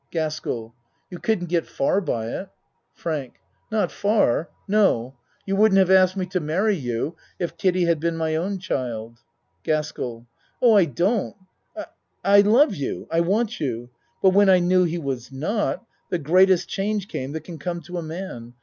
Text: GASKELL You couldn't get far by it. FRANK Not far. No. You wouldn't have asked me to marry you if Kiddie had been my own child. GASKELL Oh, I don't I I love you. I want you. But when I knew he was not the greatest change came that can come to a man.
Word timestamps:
GASKELL 0.09 0.73
You 1.11 1.19
couldn't 1.19 1.45
get 1.45 1.67
far 1.67 2.01
by 2.01 2.29
it. 2.29 2.49
FRANK 2.95 3.35
Not 3.71 3.91
far. 3.91 4.49
No. 4.67 5.13
You 5.45 5.55
wouldn't 5.55 5.77
have 5.77 5.91
asked 5.91 6.17
me 6.17 6.25
to 6.25 6.39
marry 6.39 6.75
you 6.75 7.15
if 7.37 7.55
Kiddie 7.55 7.85
had 7.85 7.99
been 7.99 8.17
my 8.17 8.35
own 8.35 8.57
child. 8.57 9.19
GASKELL 9.61 10.25
Oh, 10.59 10.73
I 10.73 10.85
don't 10.85 11.35
I 11.75 11.85
I 12.23 12.41
love 12.41 12.73
you. 12.73 13.07
I 13.11 13.19
want 13.19 13.59
you. 13.59 13.91
But 14.23 14.31
when 14.31 14.49
I 14.49 14.57
knew 14.57 14.85
he 14.85 14.97
was 14.97 15.31
not 15.31 15.85
the 16.09 16.17
greatest 16.17 16.67
change 16.67 17.07
came 17.07 17.33
that 17.33 17.43
can 17.43 17.59
come 17.59 17.79
to 17.81 17.99
a 17.99 18.01
man. 18.01 18.55